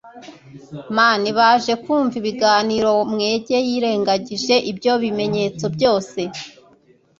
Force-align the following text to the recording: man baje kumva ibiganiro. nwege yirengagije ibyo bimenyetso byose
man 0.97 1.21
baje 1.37 1.73
kumva 1.83 2.13
ibiganiro. 2.21 2.93
nwege 3.13 3.55
yirengagije 3.67 4.55
ibyo 4.71 4.93
bimenyetso 5.03 5.65
byose 5.75 6.19